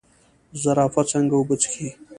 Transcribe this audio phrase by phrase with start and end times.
[0.61, 1.87] زرافه څنګه اوبه څښي؟